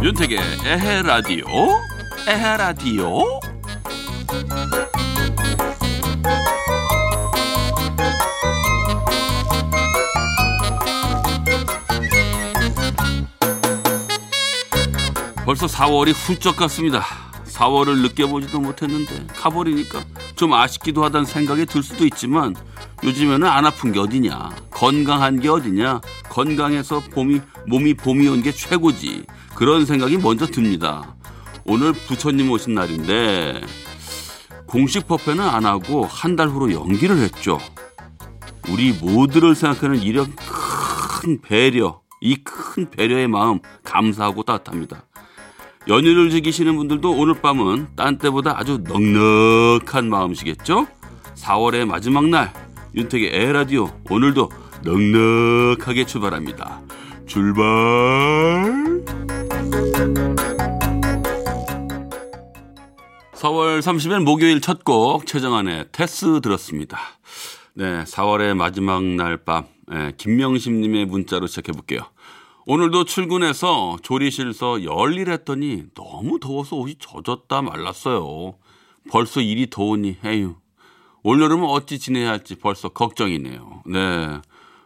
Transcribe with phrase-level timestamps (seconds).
[0.00, 1.44] 윤택의 에헤 라디오?
[2.28, 3.41] 에헤 라디오
[15.52, 17.04] 벌써 4월이 훌쩍 갔습니다.
[17.44, 20.02] 4월을 느껴보지도 못했는데 가버리니까
[20.34, 22.56] 좀 아쉽기도 하다는 생각이 들 수도 있지만
[23.04, 26.00] 요즘에는 안 아픈 게 어디냐 건강한 게 어디냐
[26.30, 31.14] 건강해서 봄이 몸이 봄이 온 게 최고지 그런 생각이 먼저 듭니다.
[31.66, 33.60] 오늘 부처님 오신 날인데
[34.66, 37.58] 공식 법회는 안 하고 한 달 후로 연기를 했죠.
[38.70, 45.04] 우리 모두를 생각하는 이런 큰 배려, 이 큰 배려의 마음 감사하고 따뜻합니다.
[45.88, 50.86] 연휴를 즐기시는 분들도 오늘 밤은 딴 때보다 아주 넉넉한 마음이시겠죠?
[51.34, 52.52] 4월의 마지막 날
[52.94, 54.50] 윤택의 에라디오 오늘도
[54.84, 56.80] 넉넉하게 출발합니다.
[57.26, 57.64] 출발!
[63.34, 66.98] 4월 30일 목요일 첫 곡 최정안의 테스 들었습니다.
[67.74, 72.02] 네, 4월의 마지막 날 밤, 네, 김명심님의 문자로 시작해 볼게요.
[72.64, 78.54] 오늘도 출근해서 조리실서 열일했더니 너무 더워서 옷이 젖었다 말랐어요.
[79.10, 80.54] 벌써 일이 더우니 에휴.
[81.24, 83.82] 올여름은 어찌 지내야 할지 벌써 걱정이네요.
[83.86, 84.40] 네.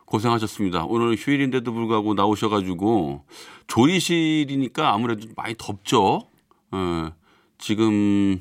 [0.06, 0.84] 고생하셨습니다.
[0.84, 3.24] 오늘 휴일인데도 불구하고 나오셔가지고
[3.66, 6.28] 조리실이니까 아무래도 많이 덥죠.
[6.74, 7.12] 예,
[7.58, 8.40] 지금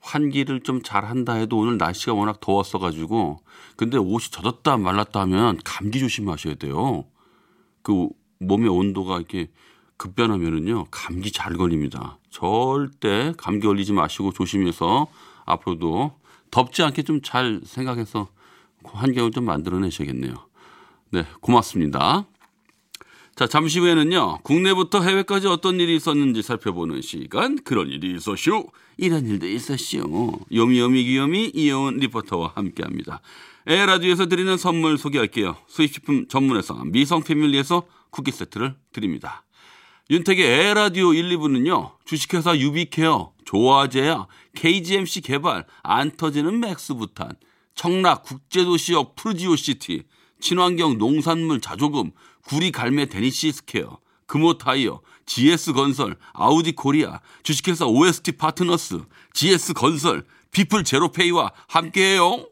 [0.00, 3.40] 환기를 좀 잘한다 해도 오늘 날씨가 워낙 더웠어가지고
[3.76, 7.04] 근데 옷이 젖었다 말랐다 하면 감기 조심하셔야 돼요.
[7.82, 9.48] 그 몸의 온도가 이렇게
[9.96, 12.18] 급변하면은요 감기 잘 걸립니다.
[12.30, 15.06] 절대 감기 걸리지 마시고 조심해서
[15.46, 16.12] 앞으로도
[16.50, 18.28] 덥지 않게 좀 잘 생각해서
[18.84, 20.34] 환경을 좀 만들어내셔야겠네요.
[21.10, 22.26] 네, 고맙습니다.
[23.34, 28.70] 자, 잠시 후에는요, 국내부터 해외까지 어떤 일이 있었는지 살펴보는 시간, 그런 일이 있었쇼.
[28.96, 30.40] 이런 일도 있었쇼.
[30.52, 33.20] 요미요미 귀요미 이혜원 리포터와 함께 합니다.
[33.66, 35.56] 에헤라디오에서 드리는 선물 소개할게요.
[35.66, 39.44] 수입식품 전문에서 미성 패밀리에서 쿠키 세트를 드립니다.
[40.08, 47.30] 윤택의 에헤라디오 1, 2부는요, 주식회사 유비케어, 조화제야, KGMC 개발, 안 터지는 맥스부탄,
[47.74, 50.04] 청락 국제도시역 푸르지오시티,
[50.40, 52.12] 친환경 농산물 자조금,
[52.46, 59.02] 구리 갈매 데니시스케어, 금호타이어, GS건설, 아우디 코리아, 주식회사 OST 파트너스,
[59.34, 62.46] GS건설, 비플 제로페이와 함께해요.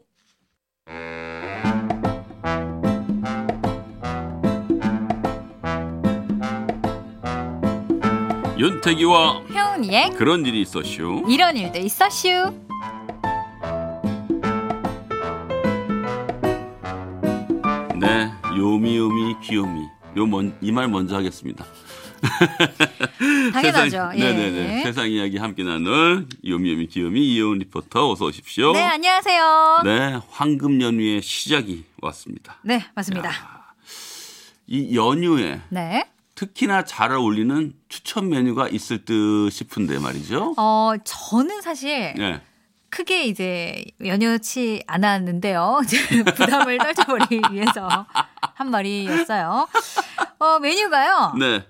[8.57, 11.25] 윤태기와 혜은이의 그런 일이 있었슈.
[11.27, 12.53] 이런 일도 있었슈.
[17.99, 19.81] 네, 요미요미 귀요미.
[20.17, 21.65] 요이 말 먼저 하겠습니다.
[23.53, 23.89] 당연하죠.
[23.89, 24.23] 세상, 예.
[24.23, 24.83] 네네네.
[24.83, 28.71] 세상 이야기 함께 나눌 요미요미 귀요미 이혜원 리포터 어서 오십시오.
[28.71, 29.81] 네, 안녕하세요.
[29.83, 32.57] 네, 네, 황금 연휴의 시작이 왔습니다.
[32.95, 33.31] 맞습니다.
[34.67, 36.05] 이 연휴에 네.
[36.35, 40.53] 특히나 잘 어울리는 추천 메뉴가 있을 듯 싶은데 말이죠.
[40.57, 42.41] 어, 저는 사실 네.
[42.89, 45.81] 크게 이제 연휴치 않았는데요.
[46.35, 48.05] 부담을 떨쳐버리기 위해서
[48.53, 49.67] 한 말이었어요.
[50.39, 51.33] 어, 메뉴가요.
[51.39, 51.65] 네.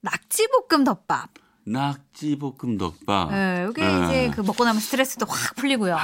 [0.00, 1.30] 낙지볶음 덮밥.
[1.66, 3.30] 낙지볶음 덮밥.
[3.30, 4.04] 네, 이게 네.
[4.04, 5.96] 이제 그 먹고 나면 스트레스도 확 풀리고요.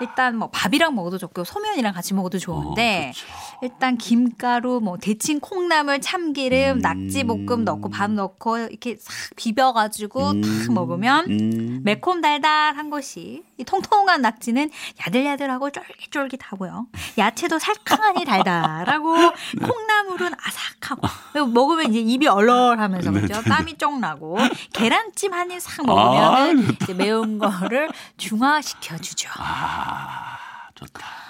[0.00, 3.26] 일단 뭐 밥이랑 먹어도 좋고 소면이랑 같이 먹어도 좋은데 어, 그쵸.
[3.64, 6.78] 일단 김가루, 뭐 데친 콩나물, 참기름, 음.
[6.80, 10.42] 낙지볶음 넣고 밥 넣고 이렇게 싹 비벼가지고 음.
[10.42, 11.80] 탁 먹으면 음.
[11.82, 14.70] 매콤 달달한 것이 이 통통한 낙지는
[15.06, 16.88] 야들야들하고 쫄깃쫄깃하고요.
[17.16, 19.16] 야채도 살캉하니 달달하고
[19.56, 19.66] 네.
[19.66, 23.40] 콩나물은 아삭하고 먹으면 이제 입이 얼얼하면서 네, 그죠?
[23.42, 24.36] 땀이 쫑 나고
[24.74, 27.88] 계란찜 한 입싹 아, 먹으면 이제 매운 거를
[28.18, 29.30] 중화시켜 주죠.
[29.38, 30.36] 아,
[30.74, 31.23] 좋다.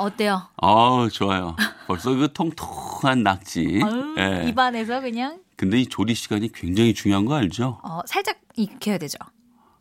[0.00, 0.42] 어때요?
[0.56, 1.56] 아, 좋아요.
[1.86, 3.80] 벌써 그 통통한 낙지.
[3.82, 4.48] 아유, 예.
[4.48, 7.80] 입안에서 그냥 근데 이 조리 시간이 굉장히 중요한 거 알죠?
[7.82, 9.18] 어, 살짝 익혀야 되죠.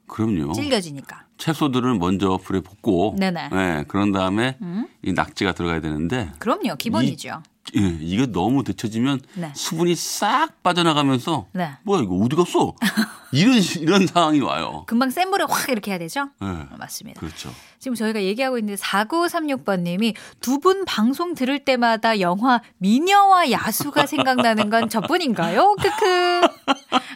[0.07, 0.53] 그럼요.
[0.53, 1.25] 질겨지니까.
[1.37, 3.49] 채소들을 먼저 불에 볶고, 네네.
[3.53, 4.87] 예, 그런 다음에 음?
[5.03, 6.75] 이 낙지가 들어가야 되는데 그럼요.
[6.75, 7.41] 기본이죠.
[7.77, 9.51] 예, 이게 너무 데쳐지면 네.
[9.55, 11.71] 수분이 싹 빠져나가면서 네.
[11.83, 12.73] 뭐야 이거 어디 갔어?
[13.31, 14.83] 이런 이런 상황이 와요.
[14.87, 16.29] 금방 센 불에 확 이렇게 해야 되죠?
[16.41, 16.47] 네.
[16.47, 17.19] 어, 맞습니다.
[17.19, 17.53] 그렇죠.
[17.77, 24.69] 지금 저희가 얘기하고 있는데 4936번 님이 두 분 방송 들을 때마다 영화 미녀와 야수가 생각나는
[24.69, 25.75] 건 저뿐인가요?
[25.79, 26.41] 크크.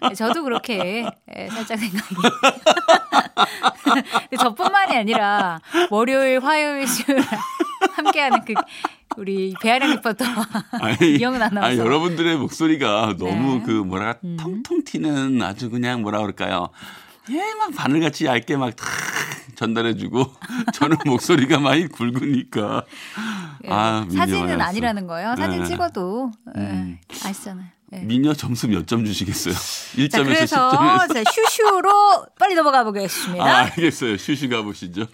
[0.09, 1.05] 네, 저도 그렇게
[1.35, 2.15] 예, 살짝 생각이.
[4.39, 5.59] 저뿐만이 아니라
[5.89, 7.23] 월요일, 화요일, 수요일
[7.95, 8.53] 함께하는 그
[9.18, 10.48] 우리 배아량 리포터와
[11.01, 11.68] 이영은 아나운서.
[11.68, 13.63] 아니, 여러분들의 목소리가 너무 네.
[13.65, 16.69] 그 뭐랄까 통통 튀는 아주 그냥 뭐라 그럴까요?
[17.31, 18.88] 예, 막 바늘같이 얇게 막 탁
[19.56, 20.25] 전달해주고
[20.74, 22.83] 저는 목소리가 많이 굵으니까
[23.65, 24.60] 예, 아, 사진은.
[24.60, 25.36] 아니라는 거예요.
[25.38, 25.65] 사진 네.
[25.69, 26.98] 찍어도 예, 음.
[27.24, 27.68] 아시잖아요.
[27.94, 28.00] 예.
[28.00, 29.54] 미녀 점수 몇 점 주시겠어요?
[29.54, 31.13] 자, 1점에서 그래서 10점에서.
[31.13, 33.45] 자, 슈슈로 빨리 넘어가 보겠습니다.
[33.45, 34.18] 아, 알겠어요.
[34.18, 35.06] 쉬쉬 가보시죠.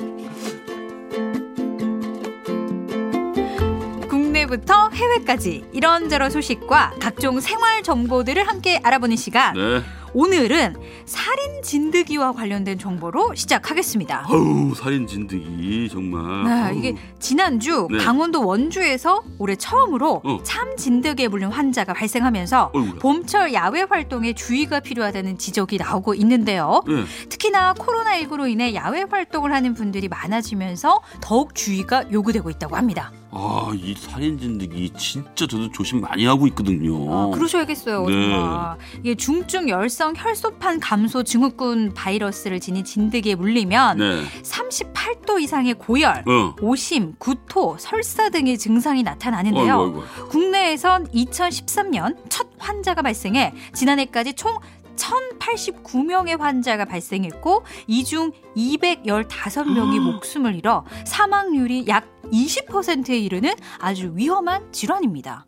[4.49, 9.53] 국내부터 해외까지 이런저런 소식과 각종 생활 정보들을 함께 알아보는 시간.
[9.53, 9.81] 네.
[10.13, 10.75] 오늘은
[11.05, 14.25] 살인 진드기와 관련된 정보로 시작하겠습니다.
[14.27, 16.71] 아우, 살인 진드기, 정말.
[16.71, 16.79] 네.
[16.79, 17.99] 이게 지난주 네.
[17.99, 20.39] 강원도 원주에서 올해 처음으로 어.
[20.41, 22.99] 참 진드기에 물린 환자가 발생하면서 어이구야.
[22.99, 26.81] 봄철 야외 활동에 주의가 필요하다는 지적이 나오고 있는데요.
[26.87, 27.03] 네.
[27.29, 33.11] 특히나 코로나19로 인해 야외 활동을 하는 분들이 많아지면서 더욱 주의가 요구되고 있다고 합니다.
[33.31, 37.13] 아, 이 살인 진드기 진짜 저도 조심 많이 하고 있거든요.
[37.13, 38.05] 아, 그러셔야겠어요.
[38.05, 38.11] 네.
[38.11, 38.77] 정말.
[38.99, 44.23] 이게 중증 열성 혈소판 감소 증후군 바이러스를 지닌 진드기에 물리면 네.
[44.41, 46.55] 38도 이상의 고열, 어.
[46.59, 49.77] 오심, 구토, 설사 등의 증상이 나타나는데요.
[49.79, 50.29] 어이구, 어이구.
[50.29, 54.57] 국내에선 2013년 첫 환자가 발생해 지난해까지 총
[54.99, 65.45] 1,089명의 환자가 발생했고 이 중 215명이 목숨을 잃어 사망률이 약 20%에 이르는 아주 위험한 질환입니다.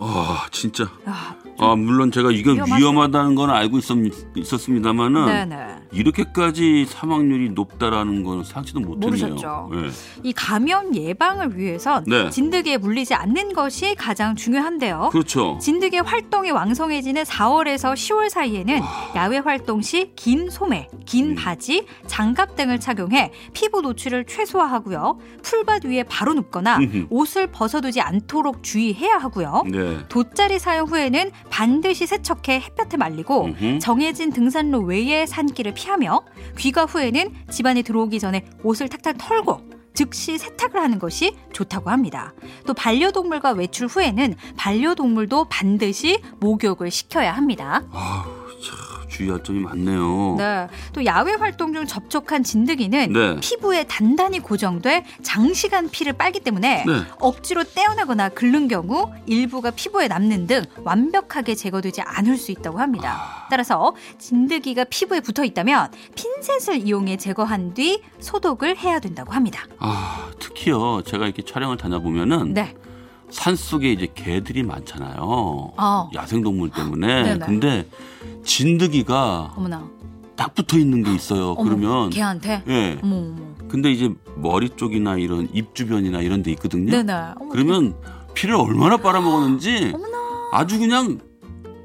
[0.00, 0.84] 아, 진짜.
[1.06, 2.74] 아, 아, 물론 제가 이게 위험하죠.
[2.76, 3.96] 위험하다는 건 알고 있었,
[4.36, 5.66] 있었습니다만은 네네.
[5.90, 9.08] 이렇게까지 사망률이 높다라는 건 상치도 못했네요.
[9.08, 9.70] 모르셨죠?
[9.72, 9.88] 네.
[10.22, 12.30] 이 감염 예방을 위해선 네.
[12.30, 15.08] 진드기에 물리지 않는 것이 가장 중요한데요.
[15.10, 15.58] 그렇죠.
[15.60, 18.80] 진드기 활동이 왕성해지는 4월에서 10월 사이에는
[19.16, 21.34] 야외 활동 시 긴 소매, 긴 음.
[21.34, 25.18] 바지, 장갑 등을 착용해 피부 노출을 최소화하고요.
[25.42, 27.06] 풀밭 위에 바로 눕거나 음흠.
[27.10, 29.64] 옷을 벗어두지 않도록 주의해야 하고요.
[29.66, 29.87] 네.
[30.08, 33.78] 돗자리 사용 후에는 반드시 세척해 햇볕에 말리고 음흠.
[33.80, 36.22] 정해진 등산로 외의 산길을 피하며
[36.58, 42.32] 귀가 후에는 집안에 들어오기 전에 옷을 탁탁 털고 즉시 세탁을 하는 것이 좋다고 합니다.
[42.66, 47.82] 또 반려동물과 외출 후에는 반려동물도 반드시 목욕을 시켜야 합니다.
[47.90, 48.37] 아, 참
[49.18, 50.36] 주의할 점이 많네요.
[50.38, 50.68] 네.
[50.92, 53.36] 또 야외 활동 중 접촉한 진드기는 네.
[53.40, 56.92] 피부에 단단히 고정돼 장시간 피를 빨기 때문에 네.
[57.18, 63.46] 억지로 떼어내거나 긁는 경우 일부가 피부에 남는 등 완벽하게 제거되지 않을 수 있다고 합니다.
[63.50, 69.64] 따라서 진드기가 피부에 붙어 있다면 핀셋을 이용해 제거한 뒤 소독을 해야 된다고 합니다.
[69.80, 71.02] 아, 특히요.
[71.02, 72.74] 제가 이렇게 촬영을 다녀보면은 네.
[73.30, 75.18] 산 속에 이제 개들이 많잖아요.
[75.20, 76.10] 어.
[76.14, 77.22] 야생동물 때문에.
[77.24, 77.46] 네네.
[77.46, 77.86] 근데
[78.44, 79.88] 진드기가 어머나.
[80.36, 81.50] 딱 붙어 있는 게 있어요.
[81.52, 82.62] 어머, 그러면 걔한테.
[82.68, 82.98] 예.
[83.02, 83.36] 어머 어머.
[83.68, 86.90] 근데 이제 머리 쪽이나 이런 입 주변이나 이런 데 있거든요.
[86.90, 87.12] 네네.
[87.50, 87.94] 그러면
[88.34, 90.18] 피를 얼마나 빨아먹었는지 어머나.
[90.52, 91.18] 아주 그냥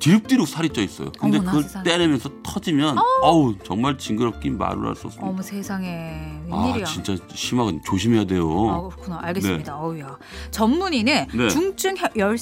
[0.03, 1.11] 뒤룩뒤룩 살이 쪄 있어요.
[1.17, 1.83] 근데 어머나, 그걸 세상에.
[1.85, 5.25] 떼내면서 터지면 어우 정말 징그럽긴 말을 할 수 없습니다.
[5.29, 6.85] 어머 세상에 아 웬일이야.
[6.85, 8.49] 진짜 심하게 조심해야 돼요.
[8.69, 9.19] 아, 그렇구나.
[9.23, 9.77] 알겠습니다.
[9.79, 10.17] 어우야.
[10.51, 11.47] 전문의는 네.
[11.49, 12.37] 중증 혈, 열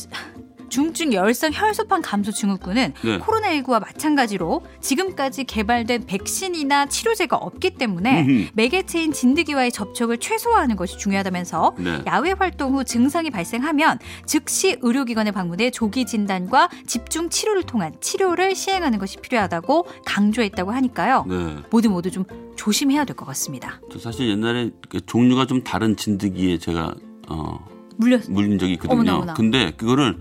[0.76, 3.20] 중증 열성 혈소판 감소 증후군은 네.
[3.20, 8.48] 코로나19와 마찬가지로 지금까지 개발된 백신이나 치료제가 없기 때문에 음흠.
[8.54, 12.01] 매개체인 진드기와의 접촉을 최소화하는 것이 중요하다면서 네.
[12.08, 18.98] 야외 활동 후 증상이 발생하면 즉시 의료기관에 방문해 조기 진단과 집중 치료를 통한 치료를 시행하는
[18.98, 21.25] 것이 필요하다고 강조했다고 하니까요.
[21.28, 21.58] 네.
[21.70, 22.24] 모두 모두 좀
[22.56, 23.82] 조심해야 될 것 같습니다.
[23.92, 26.96] 저 사실 옛날에 그 종류가 좀 다른 진드기에 제가
[27.28, 27.60] 어,
[27.98, 28.94] 물렸 물린 적이 있거든요.
[29.01, 29.34] 어머나, 어머나.
[29.34, 30.18] 근데 그거를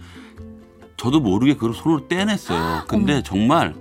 [1.00, 2.83] 저도 모르게 그걸 손으로 떼냈어요.
[2.87, 3.75] 근데 정말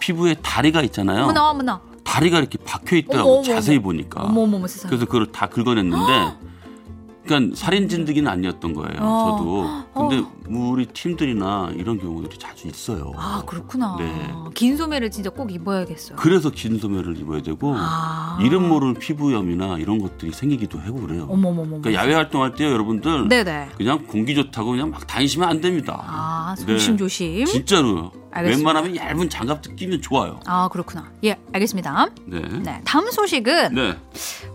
[0.00, 1.22] 피부에 다리가 있잖아요.
[1.22, 3.84] 어머나 어머나 다리가 이렇게 박혀 있더라고 어머, 요 어머, 자세히 어머.
[3.84, 4.22] 보니까.
[4.24, 4.90] 어머 어머 세상에.
[4.90, 6.34] 그래서 그걸 다 긁어냈는데
[7.24, 8.98] 그러니까 살인 진드기는 아니었던 거예요.
[9.00, 9.86] 어.
[9.94, 10.08] 저도.
[10.08, 13.12] 근데 우리 팀들이나 이런 경우들이 자주 있어요.
[13.16, 13.96] 아 그렇구나.
[13.98, 14.32] 네.
[14.54, 16.16] 긴 소매를 진짜 꼭 입어야겠어요.
[16.16, 18.38] 그래서 긴 소매를 입어야 되고 아.
[18.42, 21.26] 이름 모를 피부염이나 이런 것들이 생기기도 하고 그래요.
[21.30, 21.80] 어머머머.
[21.80, 23.70] 그러니까 야외 활동할 때요, 여러분들 네네.
[23.76, 26.02] 그냥 공기 좋다고 그냥 막 다니시면 안 됩니다.
[26.06, 26.66] 아 네.
[26.66, 27.46] 조심 조심.
[27.46, 28.12] 진짜로요.
[28.30, 28.68] 알겠습니다.
[28.68, 30.40] 웬만하면 얇은 장갑도 끼면 좋아요.
[30.44, 31.10] 아 그렇구나.
[31.24, 32.08] 예 알겠습니다.
[32.26, 32.40] 네.
[32.40, 33.96] 네 다음 소식은 네.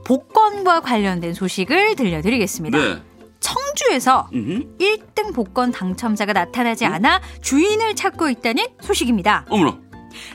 [0.05, 2.77] 복권과 관련된 소식을 들려드리겠습니다.
[2.77, 3.01] 네.
[3.79, 4.77] 호주에서 음흠.
[5.19, 9.45] 1등 복권 당첨자가 나타나지 않아 주인을 찾고 있다는 소식입니다.
[9.49, 9.77] 어머나.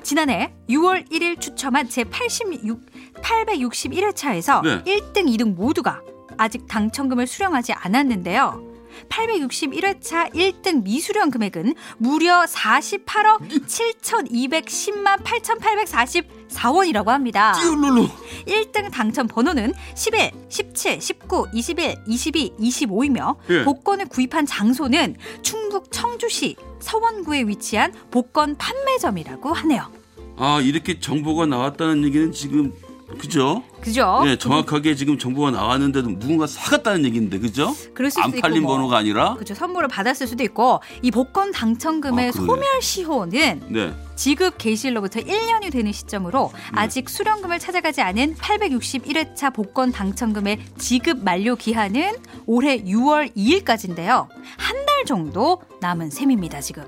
[0.03, 2.81] 지난해 6월 1일 추첨한 제86
[3.23, 4.83] 861회차에서 네.
[4.85, 6.01] 1등, 2등 모두가
[6.37, 8.74] 아직 당첨금을 수령하지 않았는데요.
[9.09, 17.53] 861회차 1등 미수령 금액은 무려 48억 7,210만 8,844원이라고 합니다.
[17.61, 18.09] 띠울룰루.
[18.47, 23.65] 1등 당첨 번호는 11, 17, 19, 21, 22, 25이며 예.
[23.65, 29.91] 복권을 구입한 장소는 충북 청주시 서원구에 위치한 복권 판매점이라고 하네요.
[30.37, 32.73] 아 이렇게 정보가 나왔다는 얘기는 지금
[33.19, 33.63] 그죠?
[33.81, 34.23] 그죠?
[34.27, 37.75] 예, 정확하게 지금 정보가 나왔는데도 누군가 사갔다는 얘기인데 그죠?
[37.93, 38.77] 그럴 수도 안 팔린 있고 뭐.
[38.77, 39.35] 번호가 아니라.
[39.35, 42.47] 그죠 선물을 받았을 수도 있고 이 복권 당첨금의 아, 그러네.
[42.47, 43.95] 소멸 시효는 네.
[44.17, 46.61] 지급 개시일로부터 1년이 되는 시점으로 네.
[46.73, 52.15] 아직 수령금을 찾아가지 않은 861회차 복권 당첨금의 지급 만료 기한은
[52.47, 54.29] 올해 6월 2일까지인데요.
[54.57, 56.85] 한 달 정도 남은 셈입니다, 지금.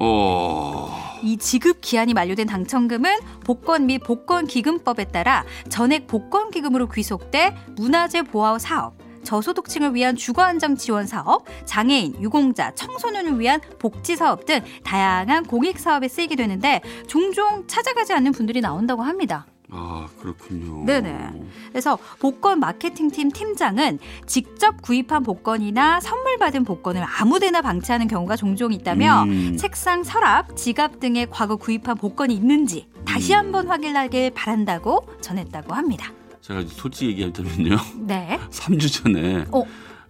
[0.00, 0.98] 어.
[1.22, 8.22] 이 지급 기한이 만료된 당첨금은 복권 및 복권 기금법에 따라 전액 복권 기금으로 귀속돼 문화재
[8.22, 14.60] 보호 사업, 저소득층을 위한 주거 안정 지원 사업, 장애인, 유공자, 청소년을 위한 복지 사업 등
[14.82, 19.46] 다양한 공익 사업에 쓰이게 되는데 종종 찾아가지 않는 분들이 나온다고 합니다.
[19.72, 20.84] 아 그렇군요.
[20.84, 21.30] 네네.
[21.70, 29.22] 그래서 복권 마케팅팀 팀장은 직접 구입한 복권이나 선물 받은 복권을 아무데나 방치하는 경우가 종종 있다며
[29.24, 29.56] 음.
[29.56, 33.38] 책상, 서랍, 지갑 등에 과거 구입한 복권이 있는지 다시 음.
[33.38, 36.12] 한번 확인하길 바란다고 전했다고 합니다.
[36.40, 37.76] 제가 솔직히 얘기하자면요.
[38.00, 38.40] 네.
[38.50, 39.64] 3주 전에 어.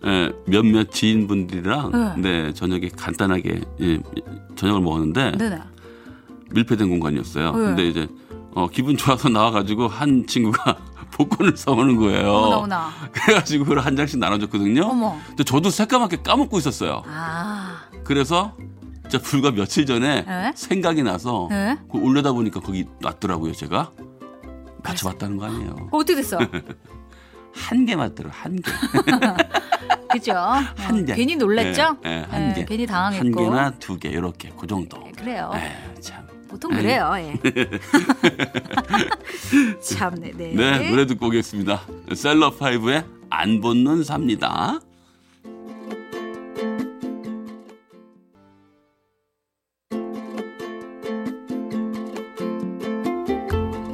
[0.07, 2.45] 예, 몇몇 지인분들이랑 네.
[2.45, 3.99] 네, 저녁에 간단하게 예,
[4.57, 5.59] 저녁을 먹었는데 네네.
[6.52, 7.52] 밀폐된 공간이었어요.
[7.52, 7.59] 네.
[7.59, 8.09] 근데 이제
[8.54, 10.76] 어, 기분 좋아서 나와가지고 한 친구가
[11.12, 12.28] 복권을 사오는 거예요.
[12.33, 12.90] 어머나 어머나.
[13.12, 14.83] 그래가지고 그걸 한 장씩 나눠줬거든요.
[14.83, 15.16] 어머.
[15.28, 17.02] 근데 저도 새까맣게 까먹고 있었어요.
[17.07, 17.83] 아.
[18.04, 18.54] 그래서
[19.09, 20.52] 진짜 불과 며칠 전에 네?
[20.54, 21.76] 생각이 나서 네?
[21.87, 23.52] 그걸 올려다 보니까 거기 놨더라고요.
[23.52, 23.90] 제가
[24.83, 25.88] 맞춰봤다는 거 아니에요.
[25.90, 26.38] 어떻게 됐어?
[27.52, 28.33] 한 개 맞더라고요.
[28.42, 28.71] 한 개.
[30.12, 30.33] 그죠?
[30.33, 31.14] 한 어, 개.
[31.14, 31.97] 괜히 놀랬죠?
[32.04, 33.25] 예, 예, 한 예, 괜히 괜히 당황했고.
[33.45, 34.99] 한 개나 두 개 이렇게 그 정도.
[35.04, 35.50] 네, 그래요.
[35.54, 36.20] 예, 참.
[36.50, 37.12] 보통 그래요.
[37.16, 37.38] 예.
[39.80, 40.52] 참, 네, 네.
[40.52, 41.83] 네, 노래 듣고 오겠습니다.
[42.14, 44.80] 셀럽 파이브의 안 붙는 삽니다.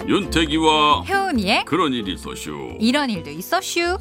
[0.08, 2.78] 윤태기와 효은이의 그런 일이 있었슈.
[2.80, 3.98] 이런 일도 있었슈.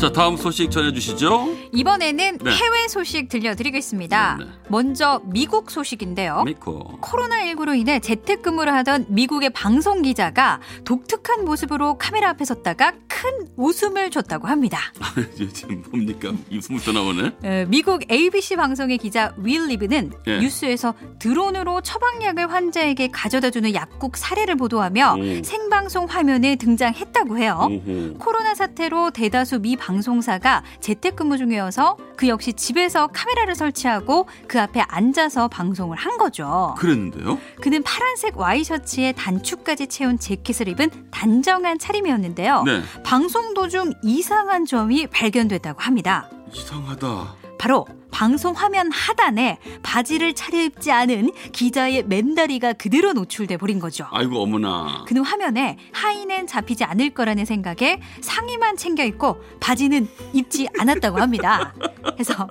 [0.00, 1.56] 자, 다음 소식 전해주시죠.
[1.74, 2.50] 이번에는 네.
[2.50, 4.36] 해외 소식 들려드리겠습니다.
[4.38, 4.50] 네, 네.
[4.68, 6.42] 먼저 미국 소식인데요.
[6.44, 6.98] 미코.
[7.02, 14.48] 코로나19로 인해 재택근무를 하던 미국의 방송 기자가 독특한 모습으로 카메라 앞에 섰다가 큰 웃음을 줬다고
[14.48, 14.78] 합니다.
[15.52, 16.32] 지금 뭡니까?
[16.48, 17.32] 입숨부터 나오네.
[17.44, 20.38] 어, 미국 ABC 방송의 기자 윌 리브는 예.
[20.38, 25.42] 뉴스에서 드론으로 처방약을 환자에게 가져다주는 약국 사례를 보도하며 오.
[25.44, 27.68] 생방송 화면에 등장했다고 해요.
[27.70, 28.14] 오호.
[28.18, 29.89] 코로나 사태로 대다수 미 방송
[30.20, 36.74] 사가 재택근무 중이어서 그 역시 집에서 카메라를 설치하고 그 앞에 앉아서 방송을 한 거죠.
[36.78, 37.38] 그랬는데요?
[37.60, 42.62] 그는 파란색 와이셔츠에 단추까지 채운 재킷을 입은 단정한 차림이었는데요.
[42.64, 42.82] 네.
[43.02, 46.28] 방송 도중 이상한 점이 발견됐다고 합니다.
[46.52, 47.34] 이상하다.
[47.58, 54.06] 바로 방송 화면 하단에 바지를 차려입지 않은 기자의 맨다리가 그대로 노출돼 버린 거죠.
[54.10, 55.04] 아이고 어머나.
[55.06, 61.72] 그는 화면에 하의는 잡히지 않을 거라는 생각에 상의만 챙겨 입고 바지는 입지 않았다고 합니다.
[62.14, 62.48] 그래서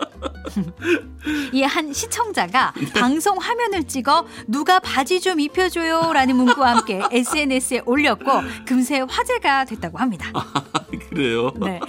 [1.53, 8.31] 이 한 시청자가 방송 화면을 찍어 누가 바지 좀 입혀줘요라는 문구와 함께 SNS에 올렸고
[8.65, 10.31] 금세 화제가 됐다고 합니다.
[11.09, 11.51] 그래요.
[11.59, 11.79] 네.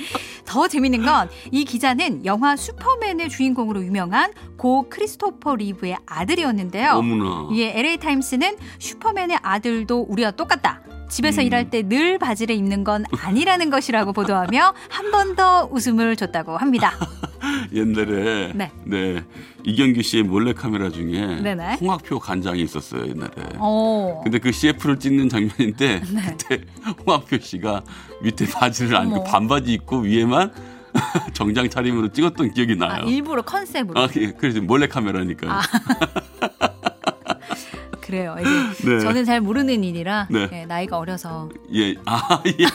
[0.45, 6.91] 더 재밌는 건 이 기자는 영화 슈퍼맨의 주인공으로 유명한 고 크리스토퍼 리브의 아들이었는데요.
[6.93, 7.49] 어머나.
[7.53, 10.81] 이에 LA 타임스는 슈퍼맨의 아들도 우리와 똑같다.
[11.09, 11.47] 집에서 음.
[11.47, 16.93] 일할 때 늘 바지를 입는 건 아니라는 것이라고 보도하며 한 번 더 웃음을 줬다고 합니다.
[17.73, 18.71] 옛날에 네.
[18.85, 19.25] 네.
[19.65, 21.77] 이경규 씨의 몰래 카메라 중에 네네.
[21.81, 23.31] 홍학표 간장이 있었어요 옛날에.
[23.61, 24.21] 오.
[24.23, 26.21] 근데 그 CF를 찍는 장면인데 네.
[26.39, 26.65] 그때
[27.07, 27.83] 홍학표 씨가
[28.23, 29.25] 밑에 바지를 안 입고 어머.
[29.25, 30.53] 반바지 입고 위에만
[31.35, 33.05] 정장 차림으로 찍었던 기억이 아, 나요.
[33.07, 34.01] 일부러 컨셉으로.
[34.01, 34.33] 아, 예.
[34.33, 35.47] 그래서 몰래 카메라니까.
[35.49, 35.61] 아.
[38.01, 38.35] 그래요.
[38.41, 39.01] 이제 네.
[39.01, 40.49] 저는 잘 모르는 일이라 네.
[40.53, 41.95] 예, 나이가 어려서 예.
[42.07, 42.67] 아, 예.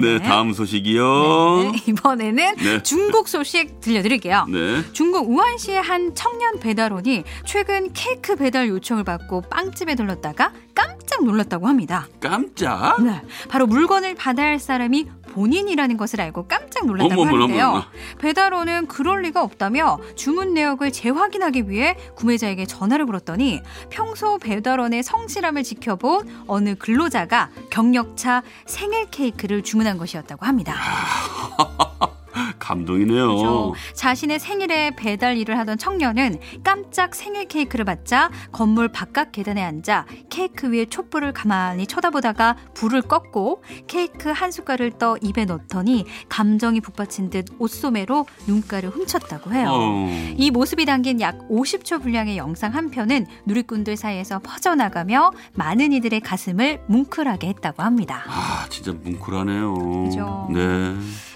[0.00, 1.72] 네, 다음 소식이요.
[1.72, 2.82] 네, 이번에는 네.
[2.82, 4.46] 중국 소식 들려드릴게요.
[4.48, 4.82] 네.
[4.92, 12.08] 중국 우한시의 한 청년 배달원이 최근 케이크 배달 요청을 받고 빵집에 들렀다가 깜짝 놀랐다고 합니다.
[12.20, 13.02] 깜짝?
[13.02, 17.66] 네, 바로 물건을 받아야 할 사람이 본인이라는 것을 알고 깜짝 놀랐다고 어머머머, 하는데요.
[17.66, 17.84] 어머머.
[18.18, 23.60] 배달원은 그럴 리가 없다며 주문 내역을 재확인하기 위해 구매자에게 전화를 걸었더니
[23.90, 30.74] 평소 배달원의 성실함을 지켜본 어느 근로자가 경력차 생일 케이크를 주문한 것이었다고 합니다.
[32.58, 33.26] 감동이네요.
[33.26, 33.74] 그렇죠.
[33.94, 40.70] 자신의 생일에 배달 일을 하던 청년은 깜짝 생일 케이크를 받자 건물 바깥 계단에 앉아 케이크
[40.70, 47.46] 위에 촛불을 가만히 쳐다보다가 불을 껐고 케이크 한 숟갈을 떠 입에 넣더니 감정이 북받친 듯
[47.58, 49.68] 옷소매로 눈가를 훔쳤다고 해요.
[49.70, 50.34] 어.
[50.36, 56.80] 이 모습이 담긴 약 50초 분량의 영상 한 편은 누리꾼들 사이에서 퍼져나가며 많은 이들의 가슴을
[56.88, 58.24] 뭉클하게 했다고 합니다.
[58.26, 59.74] 아, 진짜 뭉클하네요.
[60.04, 60.48] 그죠.
[60.52, 60.94] 네.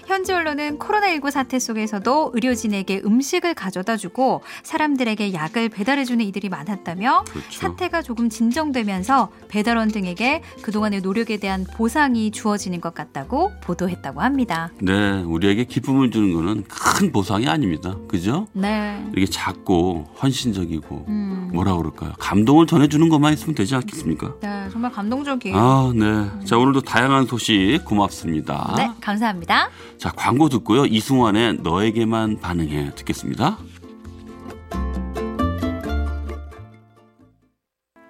[0.09, 7.25] 현지 언론은 코로나19 사태 속에서도 의료진에게 음식을 가져다 주고 사람들에게 약을 배달해 주는 이들이 많았다며
[7.29, 7.51] 그렇죠.
[7.51, 14.71] 사태가 조금 진정되면서 배달원 등에게 그동안의 노력에 대한 보상이 주어지는 것 같다고 보도했다고 합니다.
[14.81, 17.95] 네, 우리에게 기쁨을 주는 거는 큰 보상이 아닙니다.
[18.07, 18.47] 그죠?
[18.53, 19.05] 네.
[19.13, 21.51] 이렇게 작고 헌신적이고 음.
[21.53, 22.13] 뭐라 그럴까요?
[22.17, 24.33] 감동을 전해 주는 것만 있으면 되지 않겠습니까?
[24.41, 25.55] 네, 정말 감동적이에요.
[25.55, 26.45] 아, 네.
[26.45, 28.73] 자, 오늘도 다양한 소식 고맙습니다.
[28.75, 29.69] 네, 감사합니다.
[29.99, 30.85] 자, 광고 듣고요.
[30.85, 33.59] 이승환의 너에게만 반응해 듣겠습니다.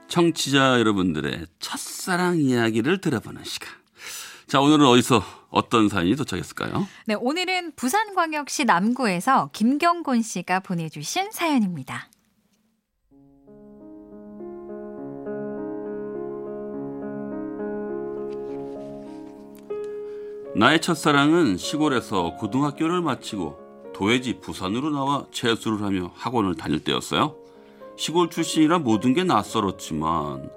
[0.08, 3.69] 청취자 여러분들의 첫사랑 이야기를 들어보는 시간.
[4.46, 6.88] 자, 오늘은 어디서 어떤 사연이 도착했을까요?
[7.05, 12.10] 네, 오늘은 부산광역시 남구에서 김경곤 씨가 보내주신 사연입니다.
[20.56, 27.36] 나의 첫사랑은 시골에서 고등학교를 마치고 도회지 부산으로 나와 재수를 하며 학원을 다닐 때였어요.
[27.96, 30.50] 시골 출신이라 모든 게 낯설었지만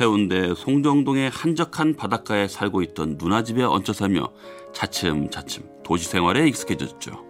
[0.00, 4.30] 해운대 송정동의 한적한 바닷가에 살고 있던 누나 집에 얹혀 살며
[4.72, 7.24] 차츰차츰 도시 생활에 익숙해졌죠.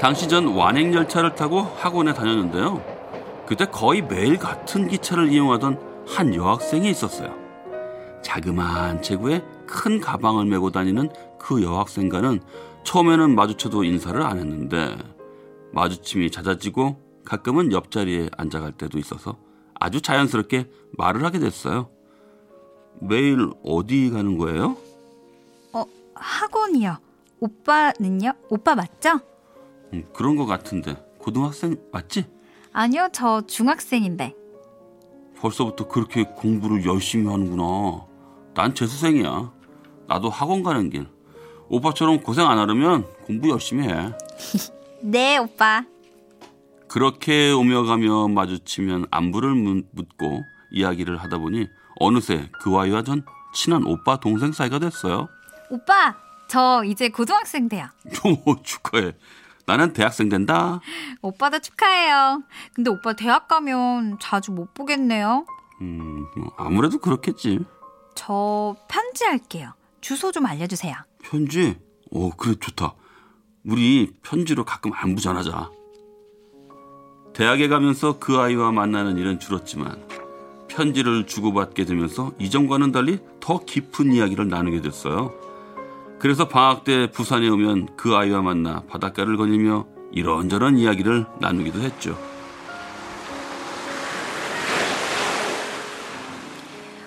[0.00, 2.82] 당시 전 완행 열차를 타고 학원에 다녔는데요.
[3.46, 7.34] 그때 거의 매일 같은 기차를 이용하던 한 여학생이 있었어요.
[8.22, 12.40] 자그마한 체구에 큰 가방을 메고 다니는 그 여학생과는
[12.84, 14.96] 처음에는 마주쳐도 인사를 안 했는데
[15.72, 19.36] 마주침이 잦아지고 가끔은 옆자리에 앉아갈 때도 있어서
[19.78, 21.90] 아주 자연스럽게 말을 하게 됐어요.
[23.00, 24.76] 매일 어디 가는 거예요?
[25.72, 26.96] 어, 학원이요.
[27.40, 28.32] 오빠는요?
[28.48, 29.20] 오빠 맞죠?
[29.92, 32.26] 음, 그런 거 같은데 고등학생 맞지?
[32.72, 34.34] 아니요, 저 중학생인데.
[35.40, 38.04] 벌써부터 그렇게 공부를 열심히 하는구나.
[38.54, 39.52] 난 재수생이야.
[40.08, 41.06] 나도 학원 가는 길.
[41.68, 44.12] 오빠처럼 고생 안 하려면 공부 열심히 해.
[45.02, 45.84] 네, 오빠.
[46.88, 51.68] 그렇게 오며 가며 마주치면 안부를 묻- 묻고 이야기를 하다 보니
[52.00, 53.24] 어느새 그와이와 전
[53.54, 55.28] 친한 오빠 동생 사이가 됐어요.
[55.70, 56.16] 오빠,
[56.48, 57.86] 저 이제 고등학생 돼요.
[58.24, 59.12] 오, 축하해.
[59.68, 60.80] 나는 대학생 된다.
[61.20, 62.42] 오빠도 축하해요.
[62.74, 65.44] 근데 오빠 대학 가면 자주 못 보겠네요.
[65.82, 67.60] 음, 뭐 아무래도 그렇겠지.
[68.14, 69.74] 저 편지 할게요.
[70.00, 70.94] 주소 좀 알려주세요.
[71.22, 71.76] 편지?
[72.10, 72.94] 오, 그래, 좋다.
[73.62, 75.70] 우리 편지로 가끔 안부 전하자.
[77.34, 80.08] 대학에 가면서 그 아이와 만나는 일은 줄었지만
[80.68, 85.34] 편지를 주고받게 되면서 이전과는 달리 더 깊은 이야기를 나누게 됐어요.
[86.18, 92.16] 그래서 방학 때 부산에 오면 그 아이와 만나 바닷가를 거니며 이런저런 이야기를 나누기도 했죠.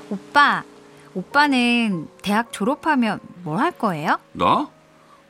[0.09, 0.63] 오빠,
[1.13, 4.17] 오빠는 대학 졸업하면 뭘 할 거예요?
[4.33, 4.69] 나?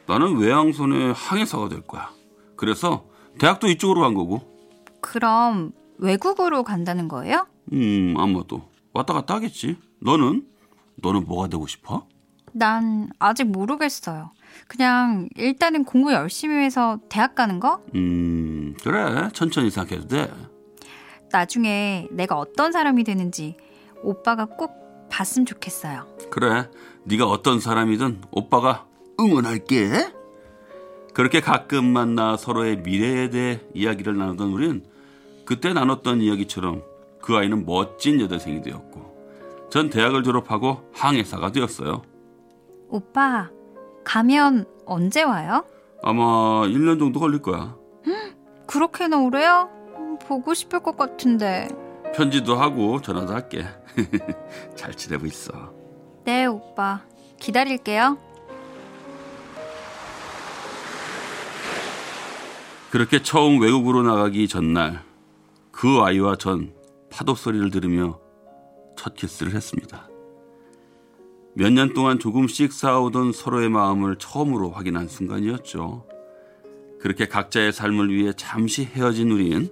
[0.08, 2.10] 나는 외항선의 항해사가 될 거야.
[2.56, 3.06] 그래서
[3.39, 4.41] 대학도 이쪽으로 간 거고.
[5.02, 7.48] 그럼 외국으로 간다는 거예요?
[7.74, 8.63] 음, 아마도
[8.94, 9.78] 왔다 갔다 하겠지.
[10.00, 10.46] 너는?
[10.98, 12.06] 너는 뭐가 되고 싶어?
[12.54, 14.32] 난 아직 모르겠어요.
[14.68, 17.82] 그냥 일단은 공부 열심히 해서 대학 가는 거?
[17.96, 19.30] 음, 그래.
[19.34, 20.32] 천천히 생각해도 돼.
[21.32, 23.56] 나중에 내가 어떤 사람이 되는지
[24.04, 26.08] 오빠가 꼭 봤으면 좋겠어요.
[26.30, 26.70] 그래.
[27.06, 28.86] 네가 어떤 사람이든 오빠가
[29.20, 30.12] 응원할게.
[31.14, 34.86] 그렇게 가끔 만나 서로의 미래에 대해 이야기를 나누던 우리는
[35.46, 36.84] 그때 나눴던 이야기처럼
[37.22, 42.04] 그 아이는 멋진 여대생이 되었고 전 대학을 졸업하고 항해사가 되었어요.
[42.91, 43.49] 오빠,
[44.04, 45.65] 가면 언제 와요?
[46.04, 47.75] 아마 1년 정도 걸릴 거야.
[48.67, 49.69] 그렇게나 오래요?
[49.97, 51.69] 음, 보고 싶을 것 같은데.
[52.13, 53.65] 편지도 하고 전화도 할게.
[54.75, 55.73] 잘 지내고 있어.
[56.25, 57.01] 네, 오빠.
[57.39, 58.17] 기다릴게요.
[62.91, 65.01] 그렇게 처음 외국으로 나가기 전날
[65.71, 66.73] 그 아이와 전
[67.10, 68.19] 파도 소리를 들으며
[68.97, 70.11] 첫 키스를 했습니다.
[71.54, 76.06] 몇 년 동안 조금씩 쌓아오던 서로의 마음을 처음으로 확인한 순간이었죠.
[77.00, 79.70] 그렇게 각자의 삶을 위해 잠시 헤어진 우리는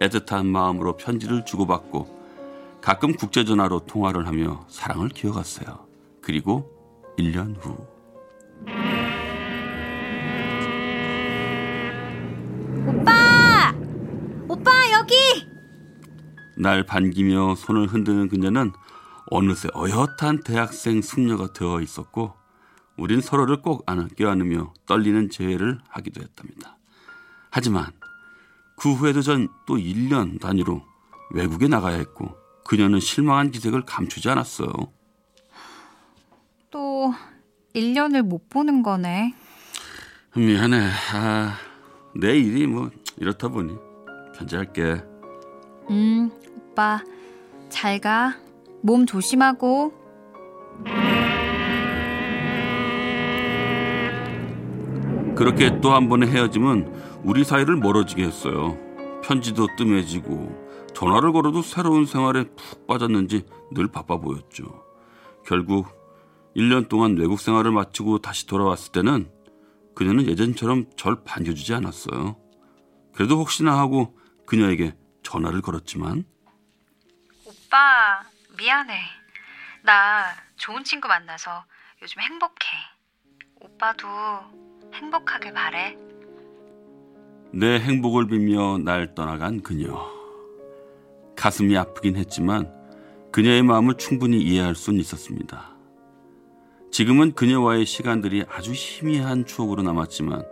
[0.00, 2.20] 애틋한 마음으로 편지를 주고받고
[2.80, 5.86] 가끔 국제전화로 통화를 하며 사랑을 기어갔어요.
[6.22, 6.70] 그리고
[7.18, 7.76] 1년 후.
[12.86, 13.74] 오빠!
[14.48, 15.14] 오빠, 여기!
[16.56, 18.72] 날 반기며 손을 흔드는 그녀는
[19.30, 22.34] 어느새 어엿한 대학생 숙녀가 되어 있었고
[22.96, 26.76] 우린 서로를 꼭 안아 껴안으며 떨리는 재회를 하기도 했답니다.
[27.50, 27.86] 하지만
[28.76, 30.82] 그 후에도 전 또 1년 단위로
[31.32, 32.34] 외국에 나가야 했고
[32.66, 34.70] 그녀는 실망한 기색을 감추지 않았어요.
[36.70, 37.12] 또
[37.74, 39.34] 1년을 못 보는 거네.
[40.36, 40.90] 미안해.
[41.14, 41.54] 아,
[42.16, 43.76] 내 일이 뭐 이렇다 보니
[44.36, 45.02] 편지할게.
[45.90, 47.02] 음, 오빠
[47.68, 48.36] 잘 가.
[48.82, 49.92] 몸 조심하고.
[55.36, 58.76] 그렇게 또 한 번의 헤어짐은 우리 사이를 멀어지게 했어요.
[59.22, 64.64] 편지도 뜸해지고 전화를 걸어도 새로운 생활에 푹 빠졌는지 늘 바빠 보였죠.
[65.46, 65.86] 결국
[66.56, 69.30] 1년 동안 외국 생활을 마치고 다시 돌아왔을 때는
[69.94, 72.36] 그녀는 예전처럼 절 반겨주지 않았어요.
[73.14, 74.14] 그래도 혹시나 하고
[74.46, 76.24] 그녀에게 전화를 걸었지만
[77.44, 78.22] 오빠
[78.60, 78.92] 미안해.
[79.82, 81.64] 나 좋은 친구 만나서
[82.02, 82.66] 요즘 행복해.
[83.58, 84.06] 오빠도
[84.92, 85.96] 행복하길 바래.
[87.54, 90.06] 내 행복을 빌며 날 떠나간 그녀.
[91.36, 92.70] 가슴이 아프긴 했지만
[93.32, 95.70] 그녀의 마음을 충분히 이해할 수는 있었습니다.
[96.92, 100.44] 지금은 그녀와의 시간들이 아주 희미한 추억으로 남았지만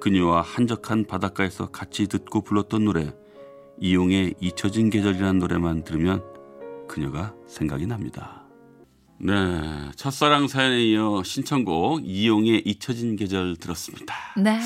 [0.00, 3.14] 그녀와 한적한 바닷가에서 같이 듣고 불렀던 노래
[3.78, 6.35] 이용의 잊혀진 계절이라는 노래만 들으면
[6.88, 8.42] 그녀가 생각이 납니다.
[9.18, 9.32] 네,
[9.96, 14.14] 첫사랑 사연에 이어 신청곡 이용의 잊혀진 계절 들었습니다.
[14.36, 14.58] 네.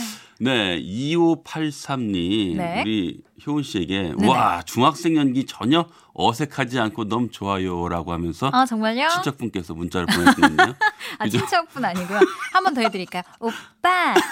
[0.43, 2.81] 네, 2583님 네.
[2.81, 4.27] 우리 효은 씨에게 네네.
[4.27, 9.09] 와 중학생 연기 전혀 어색하지 않고 너무 좋아요라고 하면서 아 정말요?
[9.11, 10.75] 친척분께서 문자를 보내주셨네요.
[11.19, 11.39] 아 그죠?
[11.39, 12.21] 친척분 아니고요.
[12.53, 13.23] 한 번 더 해드릴까요?
[13.39, 14.15] 오빠.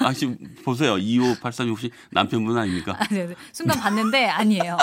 [0.00, 0.96] 아, 지금 보세요.
[0.96, 2.96] 2583님 혹시 남편분 아닙니까?
[2.98, 3.34] 아, 네, 네.
[3.52, 4.76] 순간 봤는데 아니에요.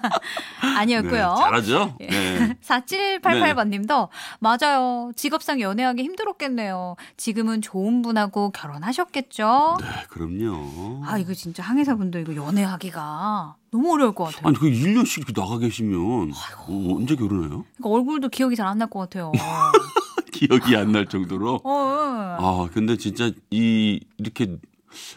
[0.76, 1.34] 아니었고요.
[1.34, 1.96] 네, 잘하죠?
[2.00, 2.55] 네.
[2.66, 4.08] 4788번님도
[4.40, 5.12] 맞아요.
[5.16, 6.96] 직업상 연애하기 힘들었겠네요.
[7.16, 9.76] 지금은 좋은 분하고 결혼하셨겠죠?
[9.80, 11.02] 네, 그럼요.
[11.06, 14.48] 아 이거 진짜 항해사분들 이거 연애하기가 너무 어려울 것 같아요.
[14.48, 17.64] 아니, 그 1년씩 이렇게 나가 계시면 어, 언제 결혼해요?
[17.76, 19.32] 그러니까 얼굴도 기억이 잘 안 날 것 같아요.
[20.32, 21.60] 기억이 안 날 정도로.
[21.64, 22.36] 어, 어.
[22.38, 24.56] 아, 근데 진짜 이 이렇게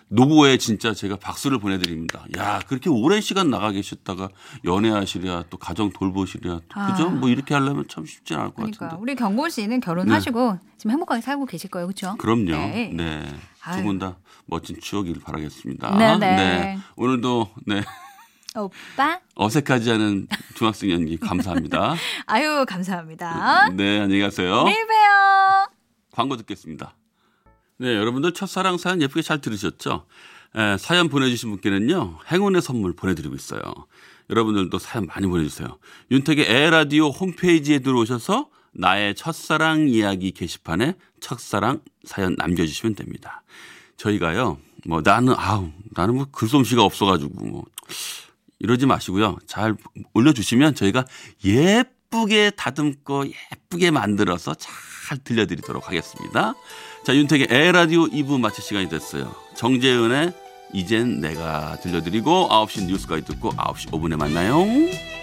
[0.09, 2.25] 노고에 진짜 제가 박수를 보내드립니다.
[2.37, 4.29] 야, 그렇게 오랜 시간 나가 계셨다가
[4.65, 6.91] 연애하시랴 또 가정 돌보시랴 아.
[6.91, 7.09] 그죠?
[7.09, 9.01] 뭐 이렇게 하려면 참 쉽지 않을 것 그러니까 같은데.
[9.01, 12.15] 우리 경곤 씨는 결혼하시고 지금 행복하게 살고 계실 거예요, 그렇죠?
[12.17, 12.51] 그럼요.
[12.51, 12.91] 네.
[12.93, 13.21] 네.
[13.63, 13.83] 두 아유.
[13.83, 15.97] 분다 멋진 추억이길 바라겠습니다.
[15.97, 16.77] 네, 네.
[16.95, 17.81] 오늘도 네.
[18.55, 21.95] 오빠, 어색하지 않은 중학생 연기 감사합니다.
[22.25, 23.69] 아유 감사합니다.
[23.73, 24.63] 네, 안녕히 가세요.
[24.63, 25.67] 내일 봬요.
[26.11, 26.95] 광고 듣겠습니다.
[27.81, 30.05] 네, 여러분들 첫사랑 사연 예쁘게 잘 들으셨죠?
[30.55, 33.61] 에, 사연 보내주신 분께는요, 행운의 선물 보내드리고 있어요.
[34.29, 35.79] 여러분들도 사연 많이 보내주세요.
[36.11, 43.43] 윤택의 에라디오 홈페이지에 들어오셔서 나의 첫사랑 이야기 게시판에 첫사랑 사연 남겨주시면 됩니다.
[43.95, 47.63] 저희가요, 뭐 나는, 아우, 나는 뭐 글솜씨가 없어가지고 뭐,
[48.59, 49.37] 이러지 마시고요.
[49.47, 49.77] 잘
[50.13, 51.05] 올려주시면 저희가
[51.45, 56.55] 예쁘게 다듬고 예쁘게 만들어서 잘 들려드리도록 하겠습니다.
[57.03, 59.33] 자, 윤택의 에라디오 2부 마칠 시간이 됐어요.
[59.55, 60.33] 정재은의
[60.73, 64.63] 이젠 내가 들려드리고 9시 뉴스까지 듣고 9시 5분에 만나요.